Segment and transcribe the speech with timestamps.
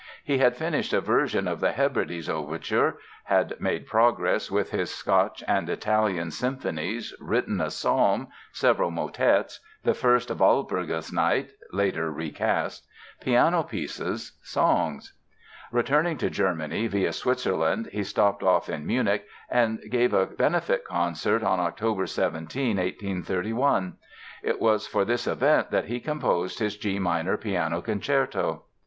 [0.23, 5.43] He had finished a version of the "Hebrides" Overture, had made progress with his "Scotch"
[5.47, 12.87] and "Italian" Symphonies, written a Psalm, several motets, the "First Walpurgis Night" (later recast),
[13.19, 15.13] piano pieces, songs.
[15.71, 21.43] Returning to Germany via Switzerland he stopped off in Munich and gave a benefit concert
[21.43, 22.09] on Oct.
[22.09, 23.97] 17, 1831.
[24.41, 28.63] It was for this event that he composed his G minor Piano Concerto.